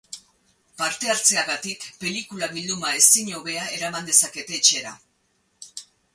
Parte 0.81 1.11
hartzeagatik, 1.13 1.85
pelikula 2.05 2.49
bilduma 2.57 2.95
ezin 3.01 3.31
hobea 3.41 3.67
eraman 3.77 4.09
dezakete 4.13 4.59
etxera. 4.63 4.97